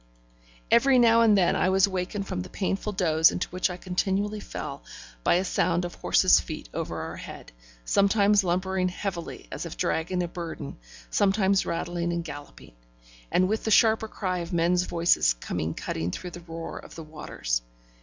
[0.71, 4.39] Every now and then I was wakened from the painful doze into which I continually
[4.39, 4.81] fell,
[5.23, 7.51] by a sound of horses' feet over our head:
[7.85, 10.79] sometimes lumbering heavily as if dragging a burden,
[11.11, 12.73] sometimes rattling and galloping;
[13.31, 17.03] and with the sharper cry of men's voices coming cutting through the roar of the
[17.03, 17.61] waters.